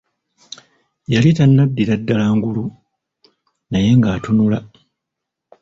[1.11, 2.63] Yali tannaddira ddala ngulu,
[3.69, 4.59] naye nga atunula.